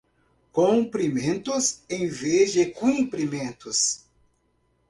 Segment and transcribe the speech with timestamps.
[0.51, 4.07] comprimentos em vez de cumprimentos